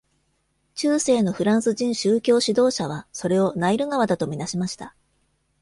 [0.73, 4.95] 中世のフランス人宗教指導者は、それをナイル川だとみなしました。